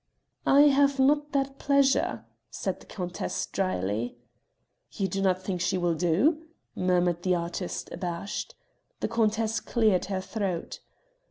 [0.47, 4.17] "I have not that pleasure," said the countess drily.
[4.93, 6.41] "You do not think she will do?"
[6.75, 8.55] murmured the artist abashed.
[9.01, 10.79] The countess cleared her throat.